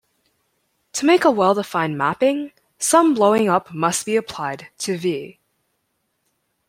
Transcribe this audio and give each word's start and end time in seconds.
To 0.93 1.05
make 1.05 1.25
a 1.25 1.29
well-defined 1.29 1.95
mapping, 1.95 2.53
some 2.79 3.13
blowing 3.13 3.47
up 3.47 3.71
must 3.71 4.03
be 4.03 4.15
applied 4.15 4.67
to 4.79 4.97
"V". 4.97 5.37